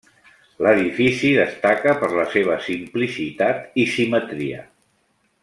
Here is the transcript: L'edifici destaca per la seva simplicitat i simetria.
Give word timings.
L'edifici 0.67 1.29
destaca 1.39 1.93
per 2.05 2.09
la 2.21 2.25
seva 2.37 2.57
simplicitat 2.69 3.79
i 3.85 3.87
simetria. 3.97 4.67